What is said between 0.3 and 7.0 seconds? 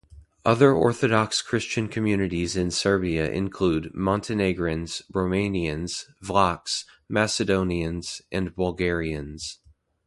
Other Orthodox Christian communities in Serbia include Montenegrins, Romanians, Vlachs,